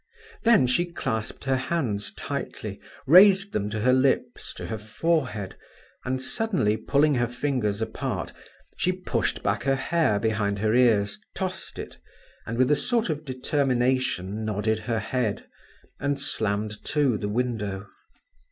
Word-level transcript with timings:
Then 0.41 0.65
she 0.65 0.91
clasped 0.91 1.43
her 1.43 1.55
hands 1.57 2.11
tightly, 2.11 2.81
raised 3.05 3.53
them 3.53 3.69
to 3.69 3.81
her 3.81 3.93
lips, 3.93 4.51
to 4.55 4.65
her 4.65 4.79
forehead, 4.79 5.55
and 6.03 6.19
suddenly 6.19 6.75
pulling 6.75 7.13
her 7.13 7.27
fingers 7.27 7.83
apart, 7.83 8.33
she 8.77 8.91
pushed 8.93 9.43
back 9.43 9.61
her 9.65 9.75
hair 9.75 10.19
behind 10.19 10.57
her 10.57 10.73
ears, 10.73 11.19
tossed 11.35 11.77
it, 11.77 11.99
and 12.47 12.57
with 12.57 12.71
a 12.71 12.75
sort 12.75 13.09
of 13.11 13.25
determination 13.25 14.43
nodded 14.43 14.79
her 14.89 14.97
head, 14.99 15.45
and 15.99 16.19
slammed 16.19 16.83
to 16.85 17.15
the 17.19 17.29
window. 17.29 17.85